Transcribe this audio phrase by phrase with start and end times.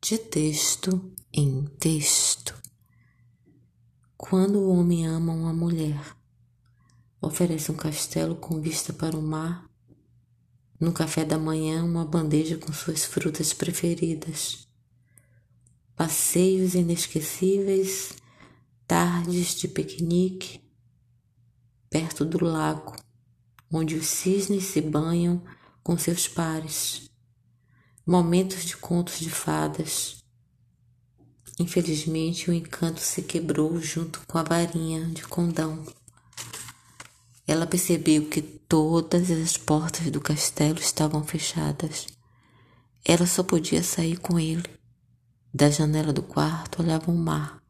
[0.00, 2.54] de texto em texto.
[4.16, 6.16] Quando o homem ama uma mulher,
[7.20, 9.68] oferece um castelo com vista para o mar,
[10.78, 14.68] no café da manhã, uma bandeja com suas frutas preferidas,
[15.96, 18.12] passeios inesquecíveis,
[18.86, 20.60] tardes de piquenique
[21.88, 22.94] perto do lago,
[23.72, 25.42] onde os cisnes se banham
[25.82, 27.05] com seus pares
[28.06, 30.22] momentos de contos de fadas.
[31.58, 35.84] Infelizmente, o encanto se quebrou junto com a varinha de condão.
[37.48, 42.06] Ela percebeu que todas as portas do castelo estavam fechadas.
[43.04, 44.68] Ela só podia sair com ele.
[45.52, 47.60] Da janela do quarto olhava o mar,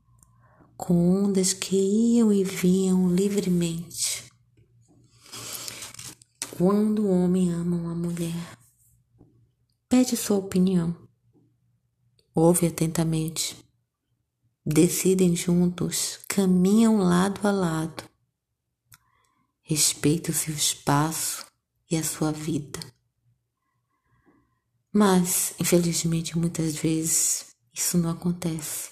[0.77, 4.25] com ondas que iam e vinham livremente.
[6.59, 8.59] Quando o homem ama uma mulher,
[9.99, 10.95] Pede sua opinião.
[12.35, 13.57] Ouve atentamente.
[14.63, 18.05] Decidem juntos, caminham lado a lado.
[19.63, 21.47] Respeita o seu espaço
[21.91, 22.79] e a sua vida.
[24.93, 28.91] Mas, infelizmente, muitas vezes isso não acontece.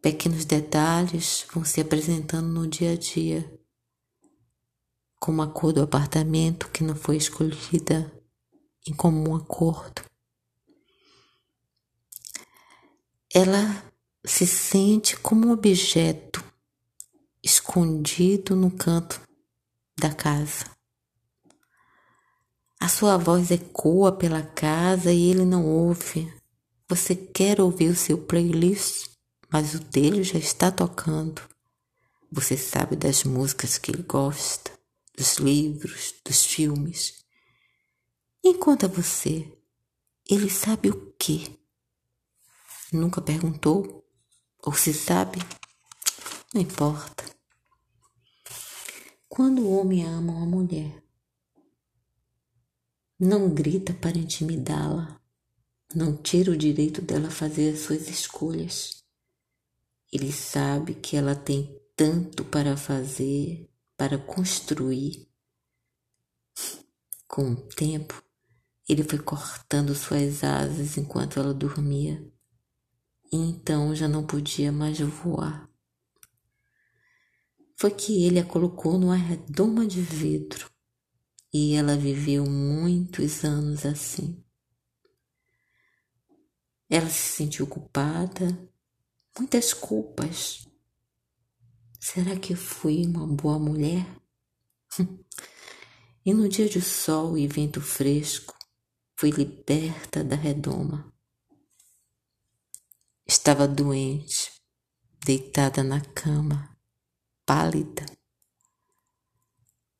[0.00, 3.60] Pequenos detalhes vão se apresentando no dia a dia,
[5.18, 8.16] como a cor do apartamento que não foi escolhida
[8.88, 10.02] em comum acordo.
[13.32, 13.84] Ela
[14.24, 16.44] se sente como um objeto
[17.42, 19.20] escondido no canto
[19.98, 20.64] da casa.
[22.80, 26.32] A sua voz ecoa pela casa e ele não ouve.
[26.88, 29.10] Você quer ouvir o seu playlist,
[29.50, 31.42] mas o dele já está tocando.
[32.30, 34.70] Você sabe das músicas que ele gosta,
[35.16, 37.24] dos livros, dos filmes.
[38.42, 39.52] Enquanto a você,
[40.28, 41.58] ele sabe o que?
[42.92, 44.06] Nunca perguntou?
[44.62, 45.38] Ou se sabe?
[46.54, 47.24] Não importa.
[49.28, 51.02] Quando o homem ama uma mulher,
[53.18, 55.20] não grita para intimidá-la,
[55.94, 59.04] não tira o direito dela fazer as suas escolhas.
[60.12, 65.28] Ele sabe que ela tem tanto para fazer, para construir.
[67.26, 68.22] Com o tempo,
[68.88, 72.26] ele foi cortando suas asas enquanto ela dormia,
[73.30, 75.68] e então já não podia mais voar.
[77.76, 80.68] Foi que ele a colocou numa redoma de vidro
[81.52, 84.42] e ela viveu muitos anos assim.
[86.90, 88.58] Ela se sentiu culpada,
[89.38, 90.66] muitas culpas.
[92.00, 94.06] Será que fui uma boa mulher?
[96.24, 98.57] e no dia de sol e vento fresco,
[99.18, 101.12] fui liberta da redoma.
[103.26, 104.52] Estava doente,
[105.26, 106.78] deitada na cama,
[107.44, 108.06] pálida.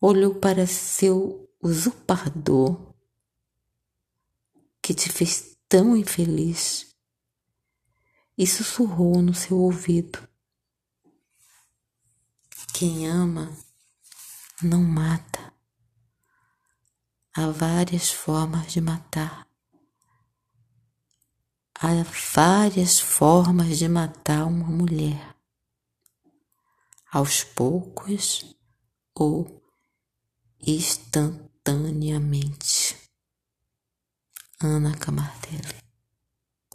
[0.01, 2.95] Olhou para seu usurpador
[4.81, 6.97] que te fez tão infeliz
[8.39, 10.29] e sussurrou no seu ouvido:
[12.73, 13.53] Quem ama
[14.63, 15.58] não mata.
[17.41, 19.47] Há várias formas de matar.
[21.73, 22.03] Há
[22.35, 25.37] várias formas de matar uma mulher.
[27.13, 28.57] Aos poucos
[29.15, 29.63] ou
[30.67, 32.97] instantaneamente.
[34.61, 35.78] Ana Camardelli